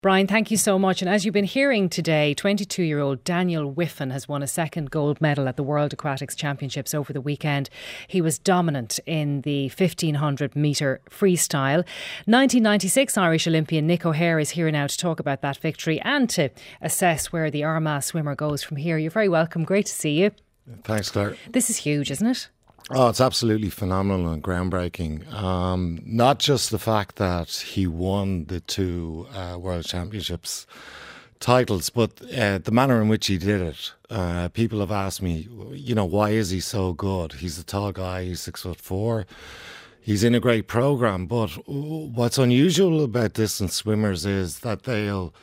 [0.00, 1.02] Brian, thank you so much.
[1.02, 4.92] And as you've been hearing today, 22 year old Daniel Wiffen has won a second
[4.92, 7.68] gold medal at the World Aquatics Championships over the weekend.
[8.06, 11.78] He was dominant in the 1500 metre freestyle.
[12.26, 16.50] 1996 Irish Olympian Nick O'Hare is here now to talk about that victory and to
[16.80, 18.98] assess where the Armagh swimmer goes from here.
[18.98, 19.64] You're very welcome.
[19.64, 20.30] Great to see you.
[20.84, 21.34] Thanks, Claire.
[21.50, 22.48] This is huge, isn't it?
[22.90, 25.30] Oh, it's absolutely phenomenal and groundbreaking.
[25.32, 30.66] Um, not just the fact that he won the two uh, World Championships
[31.38, 33.92] titles, but uh, the manner in which he did it.
[34.08, 37.34] Uh, people have asked me, you know, why is he so good?
[37.34, 39.26] He's a tall guy, he's six foot four.
[40.00, 45.34] He's in a great program, but what's unusual about distance swimmers is that they'll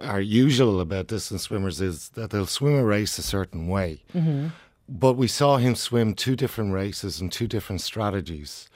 [0.00, 4.02] are usual about distance swimmers is that they'll swim a race a certain way.
[4.14, 4.48] Mm-hmm
[4.88, 8.68] but we saw him swim two different races and two different strategies,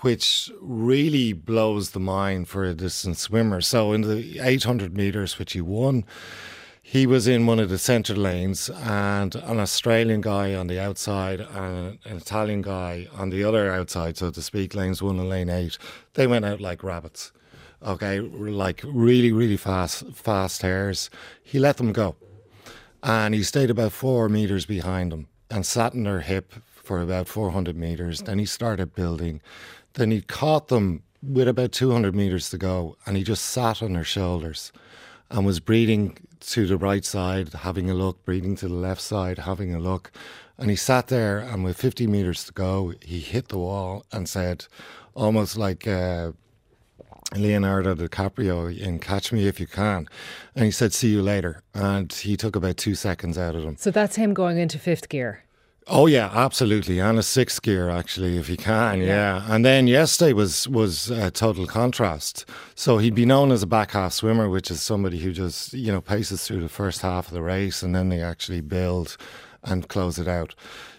[0.00, 3.60] which really blows the mind for a distance swimmer.
[3.60, 6.04] So in the 800 meters, which he won,
[6.82, 11.40] he was in one of the centre lanes, and an Australian guy on the outside
[11.40, 15.48] and an Italian guy on the other outside, so to speak, lanes one and lane
[15.48, 15.78] eight.
[16.12, 17.32] They went out like rabbits.
[17.82, 21.08] Okay, like really, really fast, fast hares.
[21.42, 22.16] He let them go,
[23.02, 27.28] and he stayed about four meters behind them and sat in their hip for about
[27.28, 28.22] 400 meters.
[28.22, 29.40] Then he started building.
[29.92, 33.94] Then he caught them with about 200 meters to go and he just sat on
[33.94, 34.72] her shoulders
[35.30, 39.38] and was breathing to the right side, having a look, breathing to the left side,
[39.38, 40.10] having a look.
[40.58, 44.28] And he sat there and with 50 meters to go, he hit the wall and
[44.28, 44.66] said,
[45.14, 46.32] almost like uh,
[47.36, 50.08] Leonardo DiCaprio in Catch Me If You Can.
[50.56, 51.62] And he said, See you later.
[51.72, 53.76] And he took about two seconds out of him.
[53.78, 55.43] So that's him going into fifth gear.
[55.86, 59.06] Oh yeah, absolutely, and a sixth gear actually, if he can, yeah.
[59.06, 59.46] yeah.
[59.48, 62.46] And then yesterday was was a total contrast.
[62.74, 65.92] So he'd be known as a back half swimmer, which is somebody who just you
[65.92, 69.18] know paces through the first half of the race, and then they actually build
[69.62, 70.54] and close it out.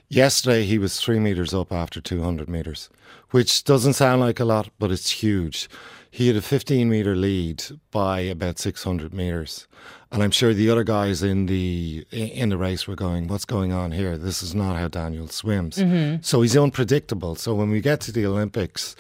[0.07, 2.89] Yesterday he was three meters up after two hundred meters,
[3.31, 5.67] which doesn't sound like a lot, but it's huge.
[6.15, 7.61] He had a 15 meter lead
[7.91, 9.67] by about 600 meters,
[10.13, 13.73] and I'm sure the other guys in the in the race were going, "What's going
[13.73, 14.17] on here?
[14.17, 16.21] This is not how Daniel swims." Mm-hmm.
[16.21, 17.35] So he's unpredictable.
[17.35, 18.95] So when we get to the Olympics.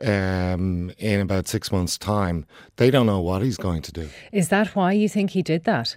[0.00, 4.08] Um, in about six months' time, they don't know what he's going to do.
[4.30, 5.96] Is that why you think he did that?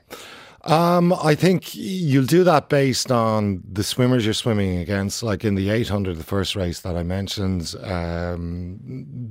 [0.63, 5.23] Um, I think you'll do that based on the swimmers you're swimming against.
[5.23, 8.79] Like in the 800, the first race that I mentioned, um,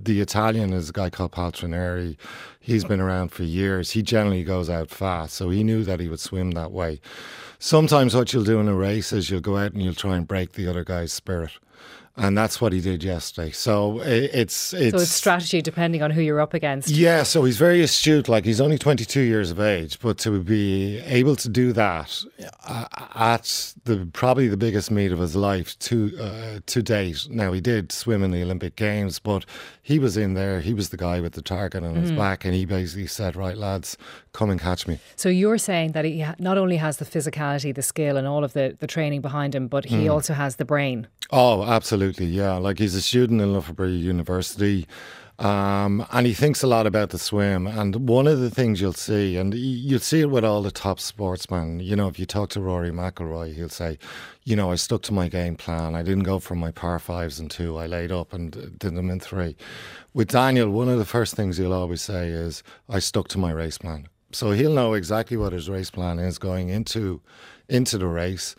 [0.03, 2.17] the Italian is a guy called Paltrinieri.
[2.59, 3.93] He's been around for years.
[3.93, 7.01] He generally goes out fast, so he knew that he would swim that way.
[7.61, 10.27] Sometimes what you'll do in a race is you'll go out and you'll try and
[10.27, 11.53] break the other guy's spirit
[12.17, 13.51] and that's what he did yesterday.
[13.51, 16.89] So it's it's so it's strategy depending on who you're up against.
[16.89, 18.29] Yeah, so he's very astute.
[18.29, 22.23] Like he's only 22 years of age, but to be able to do that
[22.65, 27.29] uh, at the probably the biggest meet of his life to uh, to date.
[27.31, 29.47] Now he did swim in the Olympic Games, but
[29.81, 30.61] he was in there.
[30.61, 32.01] He was the guy with the target on mm.
[32.01, 33.97] his back, and he basically said, "Right, lads,
[34.33, 37.83] come and catch me." So you're saying that he not only has the physicality, the
[37.83, 40.13] skill, and all of the the training behind him, but he mm.
[40.13, 41.07] also has the brain.
[41.33, 42.55] Oh, absolutely, yeah.
[42.55, 44.87] Like he's a student in Loughborough University.
[45.41, 47.67] Um, and he thinks a lot about the swim.
[47.67, 51.01] And one of the things you'll see, and you'll see it with all the top
[51.01, 53.99] sportsmen, you know, if you talk to Rory McIlroy, he'll say,
[54.45, 55.95] you know, I stuck to my game plan.
[55.95, 57.79] I didn't go for my par fives and two.
[57.79, 59.57] I laid up and did them in three.
[60.13, 63.51] With Daniel, one of the first things he'll always say is, I stuck to my
[63.51, 64.09] race plan.
[64.33, 67.23] So he'll know exactly what his race plan is going into
[67.69, 68.55] into the race.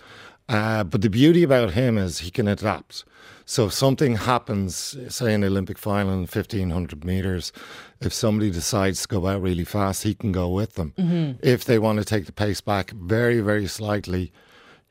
[0.51, 3.05] Uh, but the beauty about him is he can adapt.
[3.45, 7.53] So if something happens, say in the Olympic final in 1500 meters,
[8.01, 10.93] if somebody decides to go out really fast, he can go with them.
[10.97, 11.39] Mm-hmm.
[11.41, 14.33] If they want to take the pace back very, very slightly,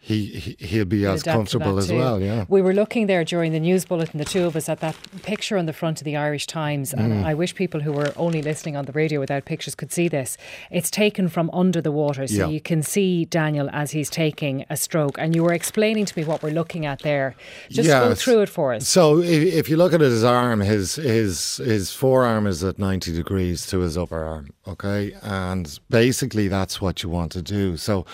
[0.02, 2.20] he, he will be as comfortable as well.
[2.20, 4.96] Yeah, we were looking there during the news bulletin, the two of us, at that
[5.22, 7.24] picture on the front of the Irish Times, and mm.
[7.24, 10.38] I wish people who were only listening on the radio without pictures could see this.
[10.70, 12.46] It's taken from under the water, so yeah.
[12.46, 16.24] you can see Daniel as he's taking a stroke, and you were explaining to me
[16.24, 17.36] what we're looking at there.
[17.68, 18.88] Just yeah, go through it for us.
[18.88, 23.12] So if, if you look at his arm, his his his forearm is at ninety
[23.12, 24.48] degrees to his upper arm.
[24.66, 27.76] Okay, and basically that's what you want to do.
[27.76, 28.06] So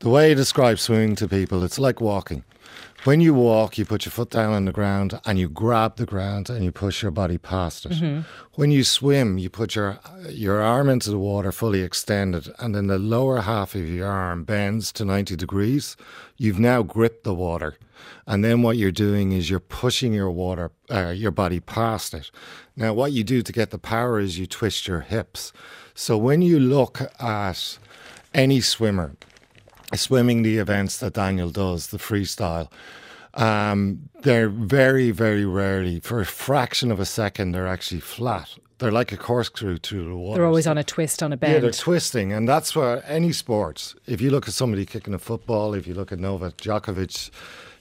[0.00, 2.44] the way I describe swimming to people, it's like walking.
[3.04, 6.04] When you walk, you put your foot down on the ground and you grab the
[6.04, 7.92] ground and you push your body past it.
[7.92, 8.20] Mm-hmm.
[8.54, 9.98] When you swim, you put your
[10.28, 14.44] your arm into the water fully extended, and then the lower half of your arm
[14.44, 15.96] bends to 90 degrees.
[16.36, 17.76] You've now gripped the water.
[18.26, 22.30] And then what you're doing is you're pushing your water, uh, your body past it.
[22.76, 25.52] Now, what you do to get the power is you twist your hips.
[25.94, 27.78] So when you look at
[28.32, 29.16] any swimmer,
[29.96, 32.70] swimming the events that Daniel does, the freestyle,
[33.34, 38.56] um, they're very, very rarely, for a fraction of a second, they're actually flat.
[38.78, 40.38] They're like a corkscrew through the water.
[40.38, 41.52] They're always on a twist, on a bend.
[41.52, 42.32] Yeah, they're twisting.
[42.32, 45.92] And that's where any sports, if you look at somebody kicking a football, if you
[45.92, 47.30] look at Novak Djokovic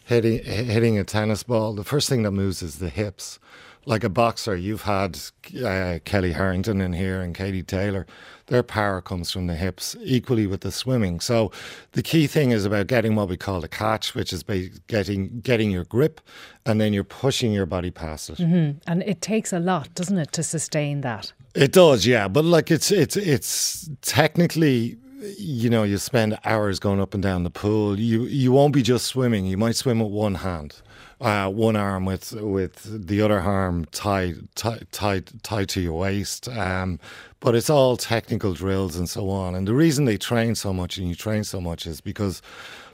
[0.04, 3.40] hitting, hitting a tennis ball, the first thing that moves is the hips
[3.90, 5.20] like a boxer, you've had
[5.66, 8.06] uh, Kellie Harrington in here and Katie Taylor.
[8.46, 11.20] Their power comes from the hips, equally with the swimming.
[11.20, 11.52] So
[11.94, 14.44] the key thing is about getting what we call the catch, which is
[14.88, 16.22] getting getting your grip,
[16.68, 18.38] and then you're pushing your body past it.
[18.38, 18.78] Mm-hmm.
[18.86, 21.34] And it takes a lot, doesn't it, to sustain that?
[21.56, 22.28] It does, yeah.
[22.28, 24.98] But like it's it's it's technically
[25.38, 28.00] you know, you spend hours going up and down the pool.
[28.00, 29.46] You you won't be just swimming.
[29.46, 30.82] You might swim with one hand
[31.22, 36.48] uh, one arm with with the other arm tied tied tied, tied to your waist.
[36.48, 37.00] Um,
[37.40, 39.56] but it's all technical drills and so on.
[39.56, 42.42] And the reason they train so much and you train so much is because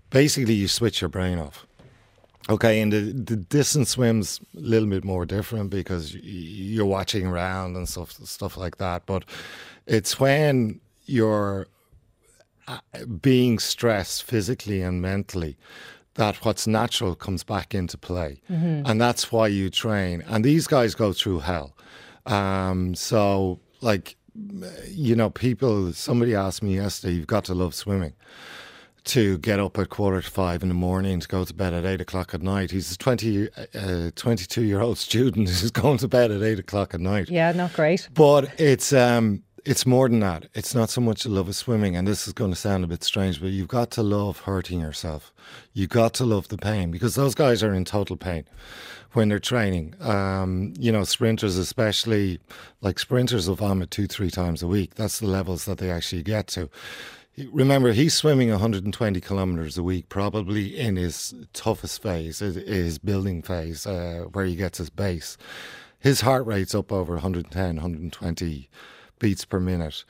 [0.09, 1.65] basically you switch your brain off.
[2.47, 7.75] Okay, and the, the distance swims a little bit more different because you're watching around
[7.75, 9.05] and stuff stuff like that.
[9.05, 9.25] But
[9.87, 11.67] it's when you're
[13.21, 15.57] being stressed physically and mentally
[16.15, 18.41] that what's natural comes back into play.
[18.49, 18.83] Mm-hmm.
[18.85, 20.23] And that's why you train.
[20.27, 21.75] And these guys go through hell.
[22.25, 24.15] Um, so, like,
[24.87, 28.13] you know, people, somebody asked me yesterday, you've got to love swimming
[29.05, 31.85] to get up at quarter to five in the morning to go to bed at
[31.85, 32.71] eight o'clock at night.
[32.71, 36.93] He's a 20, uh, 22 year old student who's going to bed at eight o'clock
[36.93, 37.29] at night.
[37.29, 38.09] Yeah, not great.
[38.13, 40.47] But it's, um, it's more than that.
[40.53, 42.87] It's not so much the love of swimming, and this is going to sound a
[42.87, 45.33] bit strange, but you've got to love hurting yourself.
[45.73, 48.45] You've got to love the pain because those guys are in total pain
[49.13, 49.95] when they're training.
[49.99, 52.39] Um, you know, sprinters, especially
[52.81, 54.95] like sprinters, will vomit two, three times a week.
[54.95, 56.69] That's the levels that they actually get to.
[57.51, 63.87] Remember, he's swimming 120 kilometers a week, probably in his toughest phase, his building phase,
[63.87, 65.37] uh, where he gets his base.
[65.99, 68.69] His heart rate's up over 110, 120
[69.19, 70.03] beats per minute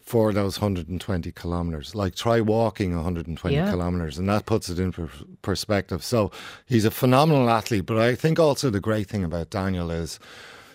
[0.00, 1.94] for those 120 kilometers.
[1.94, 3.70] Like try walking 120 yeah.
[3.70, 5.08] kilometers, and that puts it in per-
[5.42, 6.02] perspective.
[6.02, 6.30] So
[6.66, 7.86] he's a phenomenal athlete.
[7.86, 10.18] But I think also the great thing about Daniel is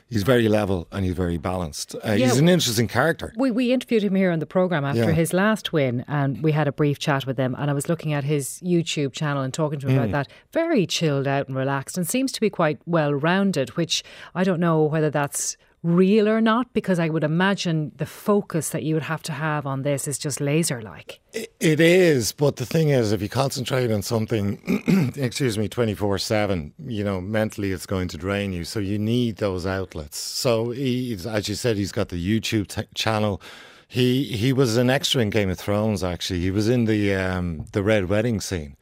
[0.08, 1.96] he's very level and he's very balanced.
[1.96, 3.34] Uh, yeah, he's an interesting character.
[3.36, 5.12] We, we interviewed him here on the program after yeah.
[5.12, 7.56] his last win, and we had a brief chat with him.
[7.58, 10.10] And I was looking at his YouTube channel and talking to him mm.
[10.10, 10.28] about that.
[10.54, 13.72] Very chilled out and relaxed, and seems to be quite well rounded.
[13.72, 14.04] Which
[14.34, 16.74] I don't know whether that's real or not?
[16.74, 20.18] Because I would imagine the focus that you would have to have on this is
[20.18, 21.20] just laser like.
[21.34, 26.74] It is, but the thing is, if you concentrate on something, excuse me, 24 7,
[26.86, 28.64] you know, mentally it's going to drain you.
[28.64, 30.18] So you need those outlets.
[30.18, 33.42] So, as you said, he's got the YouTube t- channel.
[33.88, 36.04] He he was an extra in Game of Thrones.
[36.04, 38.76] Actually, he was in the um, the Red Wedding scene,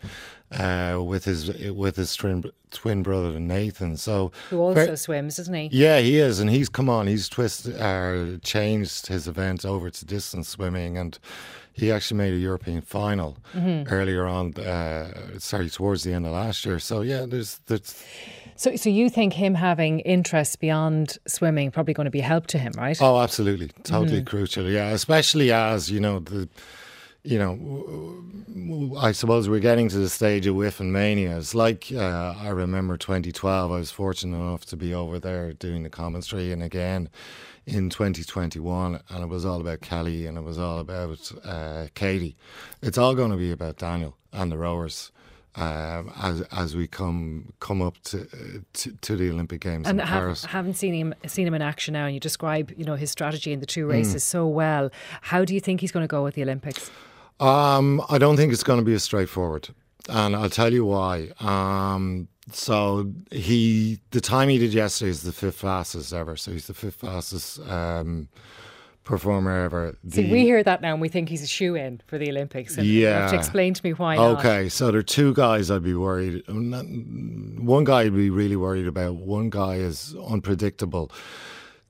[0.60, 3.98] uh, with his with his twin twin brother Nathan.
[3.98, 5.70] So who also swims, isn't he?
[5.72, 7.08] Yeah, he is, and he's come on.
[7.08, 11.18] He's twisted, uh, changed his event over to distance swimming, and
[11.74, 13.92] he actually made a European final mm-hmm.
[13.92, 14.54] earlier on.
[14.56, 16.80] Uh, sorry, towards the end of last year.
[16.80, 18.04] So yeah, there's there's.
[18.56, 22.60] So, so you think him having interests beyond swimming probably going to be help to
[22.60, 22.96] him, right?
[23.02, 24.28] Oh, absolutely, totally mm-hmm.
[24.28, 24.70] crucial.
[24.70, 26.48] Yeah, especially as you know the
[27.24, 31.38] you know, I suppose we're getting to the stage of Wiffen mania.
[31.38, 33.72] It's like uh, I remember 2012.
[33.72, 37.10] I was fortunate enough to be over there doing the commentary, and again
[37.66, 42.36] in 2021, and it was all about Kellie and it was all about uh, Katie.
[42.82, 45.12] It's all going to be about Daniel and the rowers.
[45.56, 48.28] Um, as as we come come up to,
[48.74, 50.46] to, to the Olympic Games and in Paris.
[50.46, 53.54] haven't seen him seen him in action now, and you describe you know his strategy
[53.54, 54.26] in the two races mm.
[54.26, 54.90] so well.
[55.22, 56.90] How do you think he's going to go with the Olympics?
[57.44, 59.70] Um, I don't think it's going to be as straightforward,
[60.08, 61.32] and I'll tell you why.
[61.40, 66.36] Um, so he, the time he did yesterday is the fifth fastest ever.
[66.36, 68.30] So he's the fifth fastest um,
[69.04, 69.98] performer ever.
[70.04, 72.30] The, See, we hear that now and we think he's a shoe in for the
[72.30, 72.78] Olympics.
[72.78, 73.00] And yeah.
[73.00, 74.18] You have to explain to me why.
[74.18, 74.72] Okay, not.
[74.72, 76.44] so there are two guys I'd be worried.
[76.48, 79.16] One guy I'd be really worried about.
[79.16, 81.12] One guy is unpredictable.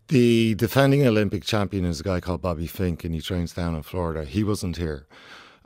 [0.10, 3.84] The defending Olympic champion is a guy called Bobby Fink, and he trains down in
[3.84, 4.26] Florida.
[4.26, 5.08] He wasn't here.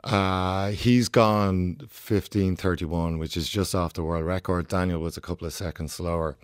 [0.04, 4.68] Uh, he's gone 15.31, which is just off the world record.
[4.68, 6.36] Daniel was a couple of seconds slower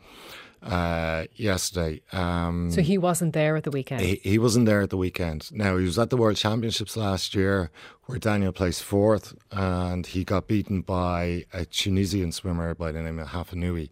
[0.64, 2.00] uh, yesterday.
[2.12, 4.00] Um, so he wasn't there at the weekend?
[4.00, 5.52] He, he, wasn't there at the weekend.
[5.52, 7.70] Now, he was at the World Championships last year
[8.06, 13.18] where Daniel placed fourth and he got beaten by a Tunisian swimmer by the name
[13.18, 13.90] of Hafnaoui.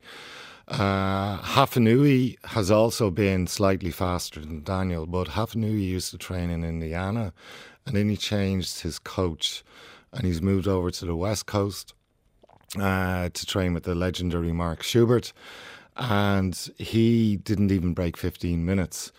[0.69, 6.65] Uh, Hafnaoui has also been slightly faster than Daniel, but Hafnaoui used to train in
[6.65, 7.33] Indiana
[7.87, 9.65] and then he changed his coach
[10.13, 11.95] and he's moved over to the West Coast
[12.79, 15.33] uh, to train with the legendary Mark Schubert
[15.97, 19.13] and he didn't even break 15 minutes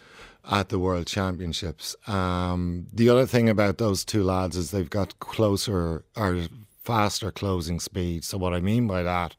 [0.49, 1.95] at the World Championships.
[2.07, 6.41] Um, the other thing about those two lads is they've got closer or
[6.83, 8.23] faster closing speed.
[8.23, 9.35] So, what I mean by that,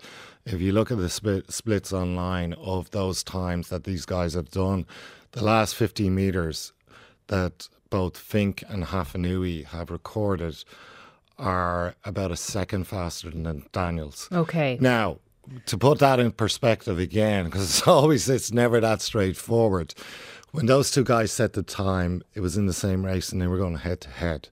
[0.47, 4.51] if you look at the split, splits online of those times that these guys have
[4.51, 4.87] done,
[5.33, 6.73] the last 15 metres
[7.27, 10.65] that both Fink and Hafnaoui have recorded
[11.39, 14.29] are about a second faster than Daniels.
[14.33, 14.79] Okay.
[14.81, 15.19] Now,
[15.67, 19.95] to put that in perspective again, because it's always it's never that straightforward.
[20.51, 23.47] When those two guys set the time, it was in the same race and they
[23.47, 24.49] were going head to head.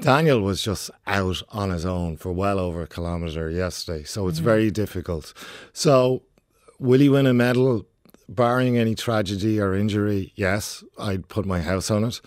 [0.00, 4.38] Daniel was just out on his own for well over a kilometre yesterday, so it's
[4.38, 4.44] mm-hmm.
[4.44, 5.34] very difficult.
[5.72, 6.22] So,
[6.78, 7.86] will he win a medal,
[8.28, 10.32] barring any tragedy or injury?
[10.36, 12.20] Yes, I'd put my house on it.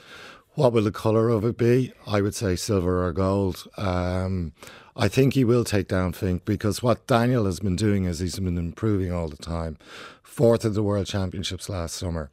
[0.56, 1.94] What will the colour of it be?
[2.06, 3.68] I would say silver or gold.
[3.78, 4.52] Um,
[4.98, 8.38] I think he will take down Fink because what Daniel has been doing is he's
[8.38, 9.78] been improving all the time.
[10.22, 12.32] Fourth at the World Championships last summer,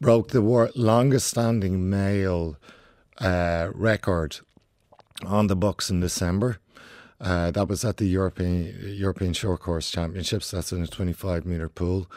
[0.00, 0.40] broke the
[0.76, 2.56] longest standing male
[3.18, 4.38] uh, record
[5.26, 6.58] on the books in December.
[7.20, 10.52] Uh, that was at the European European Short Course Championships.
[10.52, 12.08] That's in a 25 meter pool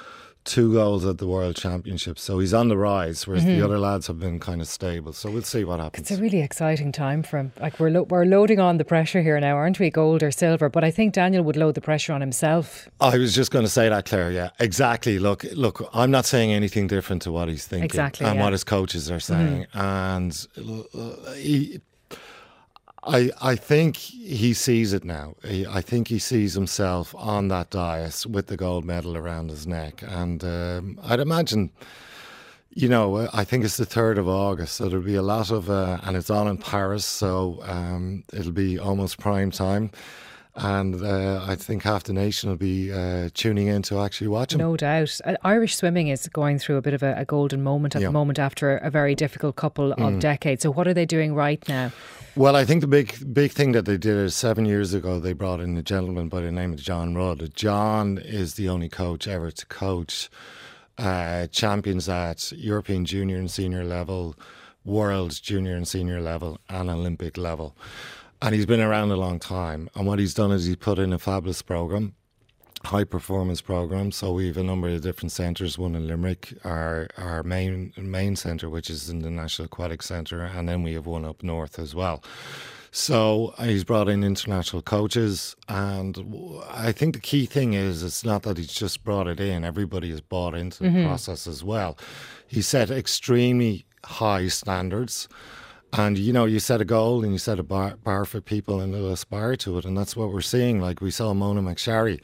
[0.47, 2.23] two goals at the World Championships.
[2.23, 3.59] So he's on the rise, whereas mm-hmm.
[3.59, 5.13] the other lads have been kind of stable.
[5.13, 6.09] So we'll see what happens.
[6.09, 7.51] It's a really exciting time for him.
[7.59, 9.91] Like we're lo- we're loading on the pressure here now, aren't we?
[9.91, 10.69] Gold or silver?
[10.69, 12.89] But I think Daniel would load the pressure on himself.
[12.99, 14.31] I was just going to say that, Claire.
[14.31, 15.19] Yeah, exactly.
[15.19, 15.87] Look, look.
[15.93, 18.43] I'm not saying anything different to what he's thinking exactly, and yeah.
[18.43, 19.77] what his coaches are saying, mm-hmm.
[19.77, 20.47] and
[20.95, 21.81] uh, he
[23.07, 25.35] I, I think he sees it now.
[25.43, 29.65] He, I think he sees himself on that dais with the gold medal around his
[29.65, 30.03] neck.
[30.05, 31.71] And um, I'd imagine,
[32.71, 35.69] you know, I think it's the 3rd of August, so there'll be a lot of,
[35.69, 39.91] uh, and it's all in Paris, so um, it'll be almost prime time
[40.57, 44.53] and uh, I think half the nation will be uh, tuning in to actually watch
[44.53, 44.59] him.
[44.59, 45.19] No doubt.
[45.23, 48.07] Uh, Irish swimming is going through a bit of a, a golden moment at yeah.
[48.07, 50.19] the moment after a very difficult couple of mm.
[50.19, 50.63] decades.
[50.63, 51.91] So, what are they doing right now?
[52.35, 55.33] Well, I think the big big thing that they did is seven years ago they
[55.33, 57.51] brought in a gentleman by the name of Jon Rudd.
[57.55, 60.29] Jon is the only coach ever to coach
[60.97, 64.35] uh, champions at European junior and senior level,
[64.83, 67.75] world junior and senior level, and Olympic level.
[68.41, 69.89] And he's been around a long time.
[69.95, 72.13] And what he's done is he's put in a fabulous program,
[72.83, 74.11] high performance program.
[74.11, 75.77] So we have a number of different centres.
[75.77, 80.43] One in Limerick, our our main main centre, which is in the National Aquatic Centre,
[80.43, 82.23] and then we have one up north as well.
[82.91, 86.17] So he's brought in international coaches, and
[86.69, 90.09] I think the key thing is it's not that he's just brought it in; everybody
[90.11, 91.05] has bought into the mm-hmm.
[91.05, 91.97] process as well.
[92.47, 95.27] He set extremely high standards.
[95.93, 98.79] And you know, you set a goal and you set a bar, bar for people,
[98.81, 100.81] and they'll aspire to it, and that's what we're seeing.
[100.81, 102.21] Like we saw Mona McSharry,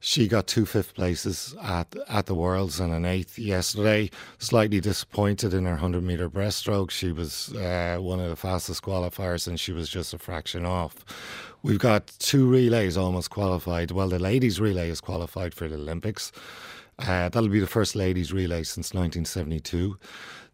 [0.00, 4.10] she got two fifth places at at the Worlds and an eighth yesterday.
[4.38, 6.90] Slightly disappointed in her hundred meter breaststroke.
[6.90, 11.04] She was uh, one of the fastest qualifiers, and she was just a fraction off.
[11.62, 13.92] We've got two relays almost qualified.
[13.92, 16.32] Well, the ladies' relay is qualified for the Olympics.
[16.98, 19.96] Uh, that'll be the first ladies' relay since 1972.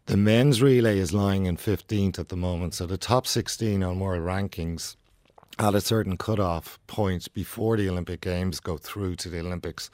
[0.09, 3.99] The men's relay is lying in 15th at the moment, so the top 16 on
[3.99, 4.95] world rankings
[5.59, 9.91] at a certain cutoff point before the Olympic Games go through to the Olympics.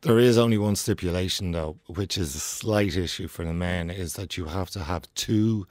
[0.00, 4.14] There is only one stipulation, though, which is a slight issue for the men, is
[4.14, 5.68] that you have to have two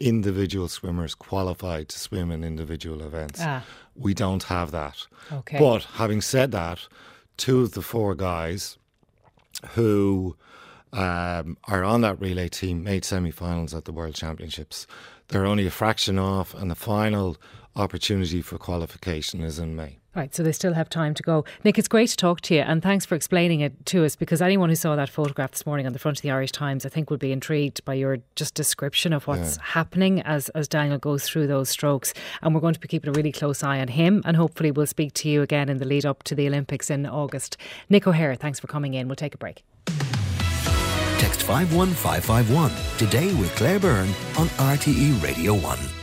[0.00, 3.40] individual swimmers qualified to swim in individual events.
[3.42, 3.66] Ah.
[3.94, 5.06] We don't have that.
[5.30, 5.58] Okay.
[5.58, 6.88] But having said that,
[7.36, 8.78] two of the four guys
[9.72, 10.36] who
[10.96, 14.86] um, are on that relay team made semi-finals at the World Championships.
[15.28, 17.36] They're only a fraction off, and the final
[17.74, 19.98] opportunity for qualification is in May.
[20.14, 21.44] Right, so they still have time to go.
[21.62, 24.16] Nick, it's great to talk to you, and thanks for explaining it to us.
[24.16, 26.86] Because anyone who saw that photograph this morning on the front of the Irish Times,
[26.86, 29.62] I think, would be intrigued by your just description of what's yeah.
[29.62, 32.14] happening as as Daniel goes through those strokes.
[32.40, 34.86] And we're going to be keeping a really close eye on him, and hopefully we'll
[34.86, 37.58] speak to you again in the lead up to the Olympics in August.
[37.90, 39.08] Nick O'Hare, thanks for coming in.
[39.08, 39.64] We'll take a break.
[41.18, 45.95] Text 51551 today with Claire Byrne on RTE Radio 1.